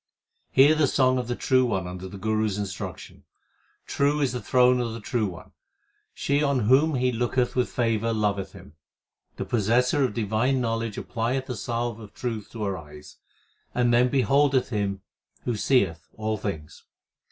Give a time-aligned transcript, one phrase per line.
[0.49, 3.23] Hear the song of the True One under the Guru s instruction.
[3.85, 5.51] True is the throne of the True One;
[6.11, 8.73] she on whom He looketh with favour loveth Him.
[9.35, 13.17] The possessor of divine knowledge applieth the salve of truth to her eyes,
[13.75, 15.01] and then beholdeth Him
[15.43, 16.83] who seeth all things.